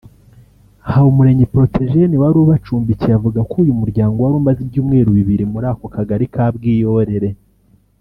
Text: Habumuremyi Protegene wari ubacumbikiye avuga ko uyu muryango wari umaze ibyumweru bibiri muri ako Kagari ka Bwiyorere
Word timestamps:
Habumuremyi 0.89 1.45
Protegene 1.53 2.15
wari 2.21 2.37
ubacumbikiye 2.43 3.13
avuga 3.17 3.39
ko 3.49 3.55
uyu 3.63 3.77
muryango 3.81 4.17
wari 4.19 4.35
umaze 4.41 4.59
ibyumweru 4.65 5.09
bibiri 5.17 5.43
muri 5.53 5.65
ako 5.73 5.85
Kagari 5.95 6.25
ka 6.33 6.45
Bwiyorere 6.55 7.29